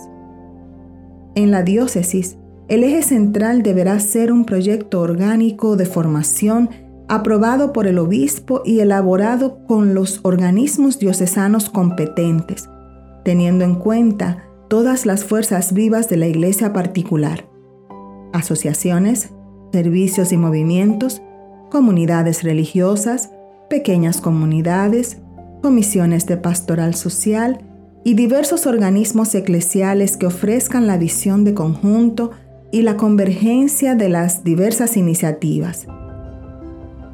En 1.34 1.50
la 1.50 1.62
diócesis, 1.62 2.36
el 2.68 2.84
eje 2.84 3.02
central 3.02 3.62
deberá 3.62 3.98
ser 4.00 4.32
un 4.32 4.44
proyecto 4.44 5.00
orgánico 5.00 5.76
de 5.76 5.86
formación 5.86 6.70
aprobado 7.08 7.72
por 7.72 7.86
el 7.86 7.98
obispo 7.98 8.62
y 8.64 8.80
elaborado 8.80 9.66
con 9.66 9.94
los 9.94 10.20
organismos 10.22 10.98
diocesanos 10.98 11.68
competentes, 11.68 12.70
teniendo 13.24 13.64
en 13.64 13.74
cuenta 13.74 14.44
todas 14.68 15.04
las 15.04 15.24
fuerzas 15.24 15.74
vivas 15.74 16.08
de 16.08 16.16
la 16.16 16.26
iglesia 16.26 16.72
particular, 16.72 17.46
asociaciones, 18.32 19.30
servicios 19.72 20.32
y 20.32 20.38
movimientos, 20.38 21.20
comunidades 21.70 22.42
religiosas, 22.42 23.30
pequeñas 23.68 24.20
comunidades, 24.20 25.18
comisiones 25.62 26.26
de 26.26 26.36
pastoral 26.36 26.94
social 26.94 27.60
y 28.04 28.14
diversos 28.14 28.66
organismos 28.66 29.34
eclesiales 29.34 30.16
que 30.18 30.26
ofrezcan 30.26 30.86
la 30.86 30.98
visión 30.98 31.44
de 31.44 31.54
conjunto 31.54 32.32
y 32.72 32.82
la 32.82 32.96
convergencia 32.96 33.94
de 33.94 34.08
las 34.08 34.44
diversas 34.44 34.96
iniciativas 34.96 35.86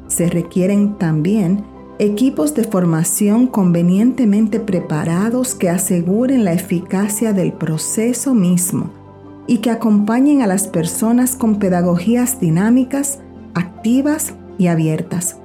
se 0.09 0.27
requieren 0.27 0.97
también 0.97 1.63
equipos 1.99 2.55
de 2.55 2.63
formación 2.63 3.47
convenientemente 3.47 4.59
preparados 4.59 5.55
que 5.55 5.69
aseguren 5.69 6.43
la 6.43 6.53
eficacia 6.53 7.31
del 7.31 7.53
proceso 7.53 8.33
mismo 8.33 8.91
y 9.47 9.59
que 9.59 9.71
acompañen 9.71 10.41
a 10.41 10.47
las 10.47 10.67
personas 10.67 11.35
con 11.35 11.59
pedagogías 11.59 12.39
dinámicas, 12.39 13.19
activas 13.53 14.33
y 14.57 14.67
abiertas. 14.67 15.38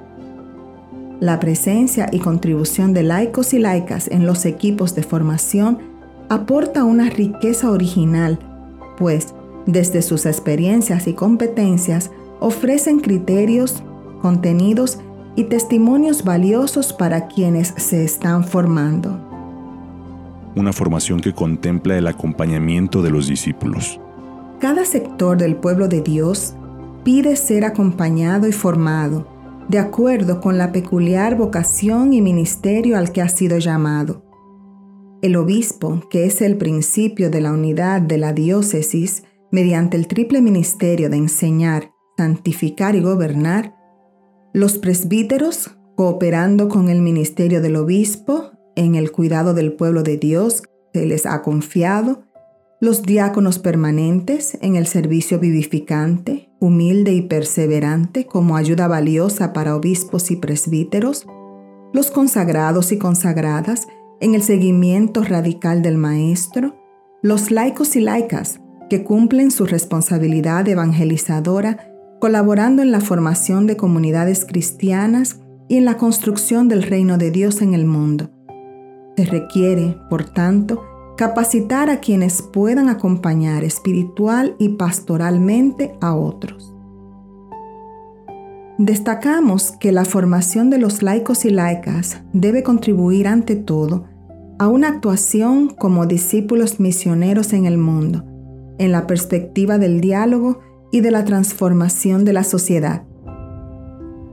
La 1.19 1.39
presencia 1.39 2.09
y 2.11 2.19
contribución 2.19 2.93
de 2.93 3.03
laicos 3.03 3.53
y 3.53 3.59
laicas 3.59 4.09
en 4.09 4.25
los 4.25 4.45
equipos 4.45 4.95
de 4.95 5.03
formación 5.03 5.79
aporta 6.27 6.83
una 6.83 7.09
riqueza 7.09 7.71
original, 7.71 8.37
pues 8.97 9.33
desde 9.65 10.01
sus 10.01 10.25
experiencias 10.25 11.07
y 11.07 11.13
competencias 11.13 12.11
ofrecen 12.41 12.99
criterios 12.99 13.81
contenidos 14.21 14.99
y 15.37 15.45
testimonios 15.45 16.23
valiosos 16.23 16.91
para 16.91 17.27
quienes 17.27 17.73
se 17.77 18.03
están 18.03 18.43
formando. 18.43 19.19
Una 20.55 20.73
formación 20.73 21.19
que 21.19 21.33
contempla 21.33 21.97
el 21.97 22.07
acompañamiento 22.07 23.01
de 23.01 23.11
los 23.11 23.27
discípulos. 23.27 23.99
Cada 24.59 24.85
sector 24.85 25.37
del 25.37 25.55
pueblo 25.55 25.87
de 25.87 26.01
Dios 26.01 26.55
pide 27.03 27.35
ser 27.35 27.65
acompañado 27.65 28.47
y 28.47 28.51
formado 28.51 29.34
de 29.67 29.79
acuerdo 29.79 30.41
con 30.41 30.57
la 30.57 30.71
peculiar 30.71 31.35
vocación 31.35 32.13
y 32.13 32.21
ministerio 32.21 32.97
al 32.97 33.11
que 33.11 33.21
ha 33.21 33.29
sido 33.29 33.57
llamado. 33.57 34.23
El 35.21 35.35
obispo, 35.35 36.01
que 36.09 36.25
es 36.25 36.41
el 36.41 36.57
principio 36.57 37.31
de 37.31 37.41
la 37.41 37.51
unidad 37.51 38.01
de 38.01 38.17
la 38.17 38.31
diócesis, 38.31 39.23
mediante 39.51 39.97
el 39.97 40.07
triple 40.07 40.41
ministerio 40.41 41.09
de 41.09 41.17
enseñar, 41.17 41.91
santificar 42.17 42.95
y 42.95 43.01
gobernar, 43.01 43.75
los 44.53 44.77
presbíteros, 44.77 45.75
cooperando 45.95 46.69
con 46.69 46.89
el 46.89 47.01
ministerio 47.01 47.61
del 47.61 47.77
obispo 47.77 48.51
en 48.75 48.95
el 48.95 49.11
cuidado 49.11 49.53
del 49.53 49.73
pueblo 49.73 50.03
de 50.03 50.17
Dios 50.17 50.63
que 50.93 51.05
les 51.05 51.25
ha 51.25 51.41
confiado, 51.41 52.24
los 52.85 53.01
diáconos 53.01 53.57
permanentes 53.57 54.57
en 54.61 54.75
el 54.75 54.85
servicio 54.85 55.39
vivificante, 55.39 56.49
humilde 56.59 57.13
y 57.13 57.23
perseverante 57.23 58.27
como 58.27 58.55
ayuda 58.55 58.87
valiosa 58.87 59.53
para 59.53 59.75
obispos 59.75 60.29
y 60.29 60.35
presbíteros, 60.35 61.25
los 61.93 62.11
consagrados 62.11 62.91
y 62.91 62.99
consagradas 62.99 63.87
en 64.21 64.35
el 64.35 64.43
seguimiento 64.43 65.23
radical 65.23 65.81
del 65.81 65.97
Maestro, 65.97 66.75
los 67.23 67.49
laicos 67.49 67.95
y 67.95 68.01
laicas 68.01 68.61
que 68.87 69.03
cumplen 69.03 69.49
su 69.49 69.65
responsabilidad 69.65 70.67
evangelizadora 70.67 71.91
colaborando 72.21 72.83
en 72.83 72.91
la 72.91 73.01
formación 73.01 73.65
de 73.65 73.77
comunidades 73.77 74.45
cristianas 74.45 75.39
y 75.67 75.77
en 75.77 75.85
la 75.85 75.97
construcción 75.97 76.67
del 76.67 76.83
reino 76.83 77.17
de 77.17 77.31
Dios 77.31 77.63
en 77.63 77.73
el 77.73 77.85
mundo. 77.85 78.29
Se 79.17 79.25
requiere, 79.25 79.97
por 80.07 80.25
tanto, 80.25 80.83
capacitar 81.15 81.89
a 81.89 81.99
quienes 81.99 82.41
puedan 82.41 82.89
acompañar 82.89 83.63
espiritual 83.63 84.55
y 84.59 84.69
pastoralmente 84.69 85.95
a 86.01 86.15
otros. 86.15 86.73
Destacamos 88.77 89.71
que 89.79 89.93
la 89.93 90.03
formación 90.03 90.69
de 90.69 90.77
los 90.77 91.01
laicos 91.01 91.45
y 91.45 91.49
laicas 91.49 92.21
debe 92.33 92.61
contribuir 92.61 93.27
ante 93.27 93.55
todo 93.55 94.05
a 94.59 94.67
una 94.67 94.89
actuación 94.89 95.69
como 95.69 96.05
discípulos 96.05 96.79
misioneros 96.79 97.53
en 97.53 97.65
el 97.65 97.77
mundo, 97.77 98.25
en 98.77 98.91
la 98.91 99.07
perspectiva 99.07 99.77
del 99.77 100.01
diálogo 100.01 100.59
y 100.91 100.99
de 100.99 101.11
la 101.11 101.23
transformación 101.23 102.25
de 102.25 102.33
la 102.33 102.43
sociedad. 102.43 103.03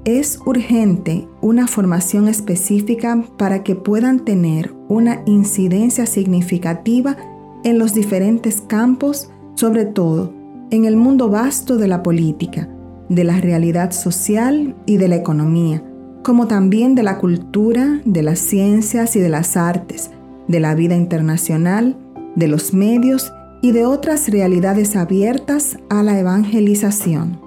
Es 0.05 0.41
urgente 0.45 1.29
una 1.41 1.69
formación 1.69 2.27
específica 2.27 3.25
para 3.39 3.63
que 3.63 3.77
puedan 3.77 4.25
tener 4.25 4.75
una 4.93 5.23
incidencia 5.27 6.07
significativa 6.07 7.17
en 7.65 7.79
los 7.79 7.95
diferentes 7.95 8.61
campos, 8.61 9.31
sobre 9.55 9.85
todo 9.85 10.33
en 10.71 10.85
el 10.85 10.97
mundo 10.97 11.29
vasto 11.29 11.77
de 11.77 11.89
la 11.89 12.03
política, 12.03 12.69
de 13.09 13.25
la 13.25 13.39
realidad 13.39 13.93
social 13.93 14.75
y 14.87 14.97
de 14.97 15.09
la 15.09 15.17
economía, 15.17 15.83
como 16.23 16.47
también 16.47 16.95
de 16.95 17.03
la 17.03 17.19
cultura, 17.19 18.01
de 18.05 18.23
las 18.23 18.39
ciencias 18.39 19.17
y 19.17 19.21
de 19.21 19.29
las 19.29 19.57
artes, 19.57 20.11
de 20.49 20.61
la 20.61 20.75
vida 20.75 20.97
internacional, 20.97 21.97
de 22.37 22.49
los 22.49 22.73
medios 22.73 23.33
y 23.61 23.73
de 23.73 23.85
otras 23.85 24.29
realidades 24.29 24.97
abiertas 24.97 25.79
a 25.91 26.03
la 26.03 26.19
evangelización. 26.19 27.39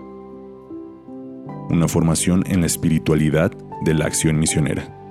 Una 1.69 1.87
formación 1.87 2.43
en 2.47 2.61
la 2.61 2.67
espiritualidad 2.67 3.51
de 3.83 3.93
la 3.93 4.05
acción 4.05 4.39
misionera. 4.39 5.04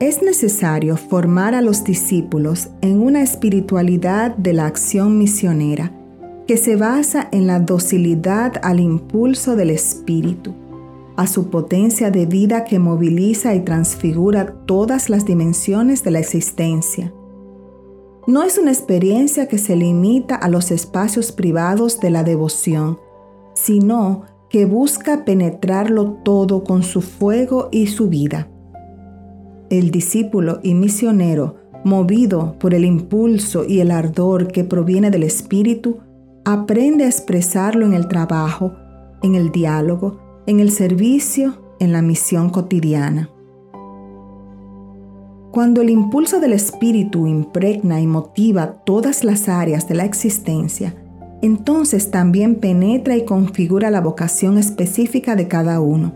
Es 0.00 0.22
necesario 0.22 0.96
formar 0.96 1.54
a 1.54 1.60
los 1.60 1.84
discípulos 1.84 2.70
en 2.80 3.02
una 3.02 3.20
espiritualidad 3.20 4.34
de 4.34 4.54
la 4.54 4.64
acción 4.64 5.18
misionera 5.18 5.92
que 6.46 6.56
se 6.56 6.76
basa 6.76 7.28
en 7.32 7.46
la 7.46 7.60
docilidad 7.60 8.54
al 8.62 8.80
impulso 8.80 9.56
del 9.56 9.68
Espíritu, 9.68 10.54
a 11.16 11.26
su 11.26 11.50
potencia 11.50 12.10
de 12.10 12.24
vida 12.24 12.64
que 12.64 12.78
moviliza 12.78 13.54
y 13.54 13.60
transfigura 13.60 14.54
todas 14.64 15.10
las 15.10 15.26
dimensiones 15.26 16.02
de 16.02 16.12
la 16.12 16.20
existencia. 16.20 17.12
No 18.26 18.42
es 18.42 18.56
una 18.56 18.72
experiencia 18.72 19.48
que 19.48 19.58
se 19.58 19.76
limita 19.76 20.34
a 20.34 20.48
los 20.48 20.70
espacios 20.70 21.30
privados 21.30 22.00
de 22.00 22.08
la 22.08 22.24
devoción, 22.24 22.98
sino 23.52 24.22
que 24.48 24.64
busca 24.64 25.26
penetrarlo 25.26 26.20
todo 26.24 26.64
con 26.64 26.84
su 26.84 27.02
fuego 27.02 27.68
y 27.70 27.88
su 27.88 28.08
vida. 28.08 28.48
El 29.70 29.90
discípulo 29.90 30.60
y 30.62 30.74
misionero, 30.74 31.56
movido 31.84 32.56
por 32.58 32.74
el 32.74 32.84
impulso 32.84 33.64
y 33.66 33.80
el 33.80 33.90
ardor 33.90 34.48
que 34.48 34.64
proviene 34.64 35.10
del 35.10 35.22
Espíritu, 35.22 36.00
Aprende 36.44 37.04
a 37.04 37.06
expresarlo 37.06 37.84
en 37.84 37.92
el 37.92 38.08
trabajo, 38.08 38.72
en 39.22 39.34
el 39.34 39.52
diálogo, 39.52 40.18
en 40.46 40.58
el 40.58 40.70
servicio, 40.70 41.76
en 41.80 41.92
la 41.92 42.00
misión 42.00 42.48
cotidiana. 42.48 43.28
Cuando 45.52 45.82
el 45.82 45.90
impulso 45.90 46.40
del 46.40 46.54
espíritu 46.54 47.26
impregna 47.26 48.00
y 48.00 48.06
motiva 48.06 48.82
todas 48.84 49.22
las 49.22 49.50
áreas 49.50 49.86
de 49.86 49.96
la 49.96 50.06
existencia, 50.06 50.94
entonces 51.42 52.10
también 52.10 52.54
penetra 52.54 53.16
y 53.16 53.26
configura 53.26 53.90
la 53.90 54.00
vocación 54.00 54.56
específica 54.56 55.36
de 55.36 55.46
cada 55.46 55.80
uno. 55.80 56.14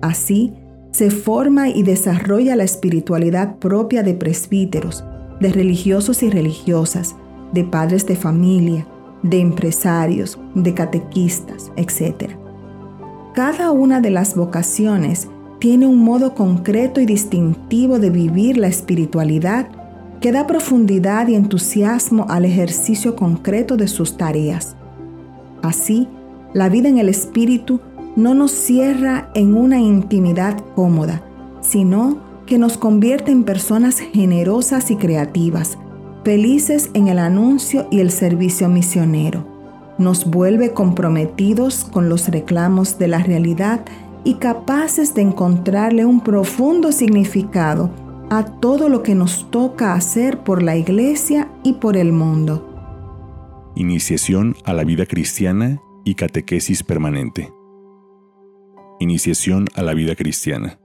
Así, 0.00 0.54
se 0.94 1.10
forma 1.10 1.68
y 1.70 1.82
desarrolla 1.82 2.54
la 2.54 2.62
espiritualidad 2.62 3.56
propia 3.56 4.04
de 4.04 4.14
presbíteros, 4.14 5.02
de 5.40 5.50
religiosos 5.50 6.22
y 6.22 6.30
religiosas, 6.30 7.16
de 7.52 7.64
padres 7.64 8.06
de 8.06 8.14
familia, 8.14 8.86
de 9.24 9.40
empresarios, 9.40 10.38
de 10.54 10.72
catequistas, 10.72 11.72
etc. 11.74 12.36
Cada 13.34 13.72
una 13.72 14.00
de 14.00 14.10
las 14.10 14.36
vocaciones 14.36 15.26
tiene 15.58 15.88
un 15.88 15.98
modo 15.98 16.36
concreto 16.36 17.00
y 17.00 17.06
distintivo 17.06 17.98
de 17.98 18.10
vivir 18.10 18.56
la 18.56 18.68
espiritualidad 18.68 19.66
que 20.20 20.30
da 20.30 20.46
profundidad 20.46 21.26
y 21.26 21.34
entusiasmo 21.34 22.26
al 22.28 22.44
ejercicio 22.44 23.16
concreto 23.16 23.76
de 23.76 23.88
sus 23.88 24.16
tareas. 24.16 24.76
Así, 25.60 26.06
la 26.52 26.68
vida 26.68 26.88
en 26.88 26.98
el 26.98 27.08
espíritu 27.08 27.80
no 28.16 28.34
nos 28.34 28.52
cierra 28.52 29.30
en 29.34 29.56
una 29.56 29.80
intimidad 29.80 30.62
cómoda, 30.74 31.22
sino 31.60 32.18
que 32.46 32.58
nos 32.58 32.76
convierte 32.76 33.32
en 33.32 33.44
personas 33.44 33.98
generosas 33.98 34.90
y 34.90 34.96
creativas, 34.96 35.78
felices 36.24 36.90
en 36.94 37.08
el 37.08 37.18
anuncio 37.18 37.88
y 37.90 38.00
el 38.00 38.10
servicio 38.10 38.68
misionero. 38.68 39.46
Nos 39.98 40.28
vuelve 40.28 40.72
comprometidos 40.72 41.84
con 41.84 42.08
los 42.08 42.28
reclamos 42.28 42.98
de 42.98 43.08
la 43.08 43.18
realidad 43.18 43.80
y 44.24 44.34
capaces 44.34 45.14
de 45.14 45.22
encontrarle 45.22 46.04
un 46.04 46.20
profundo 46.20 46.92
significado 46.92 47.90
a 48.30 48.44
todo 48.44 48.88
lo 48.88 49.02
que 49.02 49.14
nos 49.14 49.50
toca 49.50 49.94
hacer 49.94 50.38
por 50.38 50.62
la 50.62 50.76
iglesia 50.76 51.48
y 51.62 51.74
por 51.74 51.96
el 51.96 52.12
mundo. 52.12 52.70
Iniciación 53.76 54.56
a 54.64 54.72
la 54.72 54.84
vida 54.84 55.06
cristiana 55.06 55.80
y 56.04 56.14
catequesis 56.14 56.82
permanente. 56.82 57.52
Iniciación 59.04 59.66
a 59.74 59.82
la 59.82 59.92
vida 59.92 60.16
cristiana. 60.16 60.78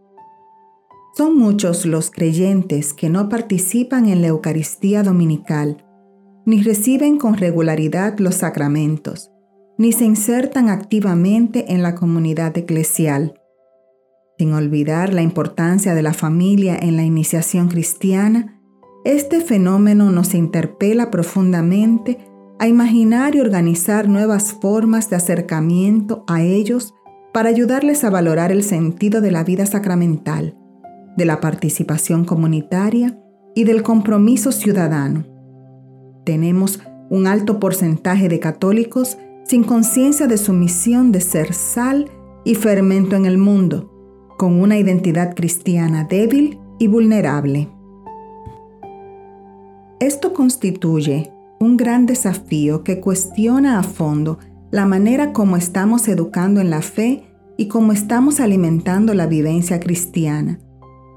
Son 1.15 1.37
muchos 1.37 1.85
los 1.85 2.11
creyentes 2.11 2.93
que 2.93 3.07
no 3.07 3.29
participan 3.29 4.09
en 4.09 4.21
la 4.21 4.27
Eucaristía 4.27 5.03
Dominical, 5.03 5.85
ni 6.45 6.61
reciben 6.61 7.17
con 7.17 7.37
regularidad 7.37 8.19
los 8.19 8.35
sacramentos, 8.35 9.31
ni 9.77 9.93
se 9.93 10.03
insertan 10.03 10.67
activamente 10.67 11.71
en 11.71 11.81
la 11.81 11.95
comunidad 11.95 12.57
eclesial. 12.57 13.39
Sin 14.37 14.51
olvidar 14.51 15.13
la 15.13 15.21
importancia 15.21 15.95
de 15.95 16.01
la 16.01 16.13
familia 16.13 16.77
en 16.77 16.97
la 16.97 17.03
iniciación 17.03 17.69
cristiana, 17.69 18.59
este 19.05 19.39
fenómeno 19.39 20.11
nos 20.11 20.33
interpela 20.33 21.09
profundamente 21.09 22.17
a 22.59 22.67
imaginar 22.67 23.35
y 23.35 23.39
organizar 23.39 24.09
nuevas 24.09 24.51
formas 24.51 25.09
de 25.09 25.15
acercamiento 25.15 26.25
a 26.27 26.41
ellos 26.41 26.93
para 27.33 27.49
ayudarles 27.49 28.03
a 28.03 28.09
valorar 28.09 28.51
el 28.51 28.63
sentido 28.63 29.21
de 29.21 29.31
la 29.31 29.43
vida 29.43 29.65
sacramental 29.65 30.55
de 31.15 31.25
la 31.25 31.41
participación 31.41 32.23
comunitaria 32.25 33.19
y 33.53 33.65
del 33.65 33.83
compromiso 33.83 34.51
ciudadano. 34.51 35.25
Tenemos 36.23 36.79
un 37.09 37.27
alto 37.27 37.59
porcentaje 37.59 38.29
de 38.29 38.39
católicos 38.39 39.17
sin 39.43 39.63
conciencia 39.63 40.27
de 40.27 40.37
su 40.37 40.53
misión 40.53 41.11
de 41.11 41.21
ser 41.21 41.53
sal 41.53 42.09
y 42.45 42.55
fermento 42.55 43.15
en 43.15 43.25
el 43.25 43.37
mundo, 43.37 43.91
con 44.37 44.61
una 44.61 44.77
identidad 44.77 45.35
cristiana 45.35 46.05
débil 46.09 46.59
y 46.77 46.87
vulnerable. 46.87 47.69
Esto 49.99 50.33
constituye 50.33 51.33
un 51.59 51.75
gran 51.75 52.05
desafío 52.05 52.83
que 52.83 53.01
cuestiona 53.01 53.79
a 53.79 53.83
fondo 53.83 54.39
la 54.71 54.85
manera 54.85 55.33
como 55.33 55.57
estamos 55.57 56.07
educando 56.07 56.61
en 56.61 56.69
la 56.69 56.81
fe 56.81 57.23
y 57.57 57.67
cómo 57.67 57.91
estamos 57.91 58.39
alimentando 58.39 59.13
la 59.13 59.27
vivencia 59.27 59.79
cristiana 59.79 60.59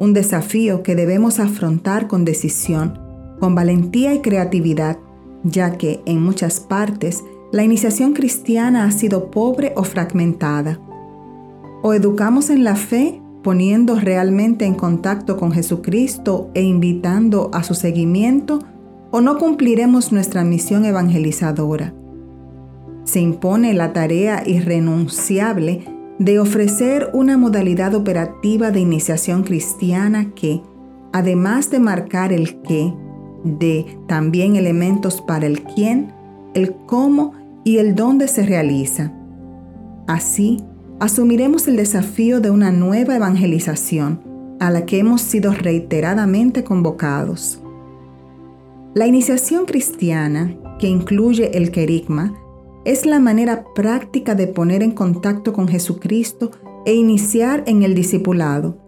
un 0.03 0.15
desafío 0.15 0.83
que 0.83 0.97
debemos 0.97 1.39
afrontar 1.39 2.09
con 2.09 2.25
decisión, 2.25 2.99
con 3.39 3.55
valentía 3.55 4.13
y 4.13 4.21
creatividad, 4.21 4.99
ya 5.45 5.79
que 5.79 6.03
en 6.07 6.21
muchas 6.21 6.59
partes 6.59 7.23
la 7.53 7.63
iniciación 7.63 8.13
cristiana 8.13 8.85
ha 8.85 8.91
sido 8.91 9.31
pobre 9.31 9.73
o 9.77 9.85
fragmentada. 9.85 10.81
O 11.85 11.95
educamos 11.95 12.51
en 12.51 12.65
la 12.65 12.75
fe 12.75 13.23
poniendo 13.45 13.95
realmente 13.95 14.65
en 14.65 14.75
contacto 14.75 15.37
con 15.37 15.53
Jesucristo 15.53 16.51
e 16.55 16.63
invitando 16.63 17.51
a 17.53 17.63
su 17.63 17.75
seguimiento, 17.75 18.59
o 19.13 19.21
no 19.21 19.39
cumpliremos 19.39 20.11
nuestra 20.11 20.43
misión 20.43 20.85
evangelizadora. 20.85 21.95
Se 23.05 23.21
impone 23.21 23.75
la 23.75 23.93
tarea 23.93 24.43
irrenunciable 24.47 25.85
de 26.19 26.39
ofrecer 26.39 27.11
una 27.13 27.37
modalidad 27.37 27.95
operativa 27.95 28.71
de 28.71 28.81
iniciación 28.81 29.43
cristiana 29.43 30.33
que, 30.35 30.63
además 31.13 31.71
de 31.71 31.81
marcar 31.81 32.33
el 32.33 32.61
qué, 32.63 32.95
de 33.45 33.99
también 34.07 34.57
elementos 34.57 35.21
para 35.21 35.47
el 35.47 35.63
quién, 35.63 36.13
el 36.55 36.75
cómo 36.87 37.33
y 37.65 37.79
el 37.79 37.95
dónde 37.95 38.29
se 38.29 38.47
realiza. 38.47 39.13
Así, 40.07 40.59
asumiremos 41.01 41.67
el 41.69 41.77
desafío 41.77 42.41
de 42.41 42.51
una 42.51 42.71
nueva 42.71 43.17
evangelización 43.17 44.21
a 44.61 44.71
la 44.71 44.87
que 44.87 44.99
hemos 44.99 45.23
sido 45.23 45.53
reiteradamente 45.53 46.63
convocados. 46.63 47.61
La 48.95 49.07
iniciación 49.07 49.65
cristiana, 49.65 50.55
que 50.79 50.87
incluye 50.87 51.57
el 51.57 51.71
querigma, 51.71 52.35
es 52.85 53.07
la 53.07 53.21
manera 53.21 53.65
práctica 53.75 54.35
de 54.35 54.47
poner 54.49 54.83
en 54.83 54.93
contacto 54.93 55.53
con 55.53 55.69
Jesucristo 55.69 56.51
e 56.85 56.95
iniciar 56.95 57.63
en 57.67 57.83
el 57.83 57.95
discipulado. 57.95 58.79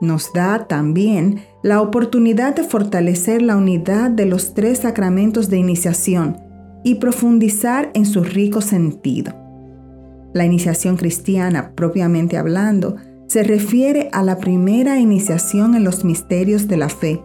Nos 0.00 0.32
da 0.32 0.66
también 0.66 1.42
la 1.62 1.80
oportunidad 1.80 2.54
de 2.54 2.64
fortalecer 2.64 3.42
la 3.42 3.56
unidad 3.56 4.10
de 4.10 4.26
los 4.26 4.54
tres 4.54 4.80
sacramentos 4.80 5.48
de 5.48 5.58
iniciación 5.58 6.38
y 6.84 6.96
profundizar 6.96 7.90
en 7.94 8.06
su 8.06 8.24
rico 8.24 8.60
sentido. 8.60 9.32
La 10.32 10.44
iniciación 10.44 10.96
cristiana, 10.96 11.72
propiamente 11.74 12.36
hablando, 12.36 12.96
se 13.28 13.42
refiere 13.42 14.08
a 14.12 14.22
la 14.22 14.38
primera 14.38 14.98
iniciación 14.98 15.74
en 15.74 15.84
los 15.84 16.04
misterios 16.04 16.68
de 16.68 16.76
la 16.76 16.88
fe, 16.88 17.22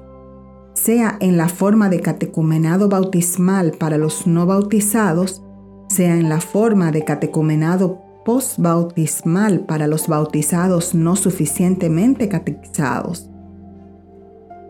sea 0.74 1.18
en 1.20 1.38
la 1.38 1.50
forma 1.50 1.90
de 1.90 2.02
catecumenado 2.02 2.90
bautismal 2.90 3.72
para 3.72 3.98
los 3.98 4.28
no 4.28 4.46
bautizados, 4.46 5.42
sea 5.88 6.16
en 6.16 6.30
la 6.30 6.42
forma 6.42 6.92
de 6.92 7.04
catecumenado 7.04 8.02
postbautismal 8.26 9.62
para 9.62 9.88
los 9.88 10.08
bautizados 10.08 10.94
no 10.94 11.16
suficientemente 11.16 12.28
catequizados. 12.28 13.30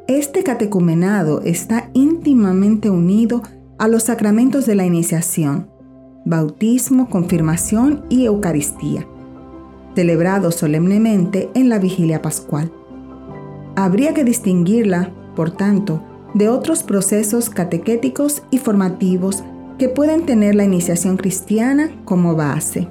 Este 0.07 0.43
catecumenado 0.43 1.41
está 1.41 1.89
íntimamente 1.93 2.89
unido 2.89 3.41
a 3.77 3.87
los 3.87 4.03
sacramentos 4.03 4.65
de 4.65 4.75
la 4.75 4.85
iniciación, 4.85 5.69
bautismo, 6.23 7.09
confirmación 7.09 8.05
y 8.09 8.25
Eucaristía, 8.25 9.07
celebrados 9.95 10.55
solemnemente 10.55 11.49
en 11.55 11.69
la 11.69 11.79
vigilia 11.79 12.21
pascual. 12.21 12.71
Habría 13.75 14.13
que 14.13 14.23
distinguirla, 14.23 15.11
por 15.35 15.51
tanto, 15.51 16.03
de 16.33 16.49
otros 16.49 16.83
procesos 16.83 17.49
catequéticos 17.49 18.43
y 18.51 18.59
formativos 18.59 19.43
que 19.77 19.89
pueden 19.89 20.25
tener 20.25 20.55
la 20.55 20.63
iniciación 20.63 21.17
cristiana 21.17 21.91
como 22.05 22.35
base. 22.35 22.87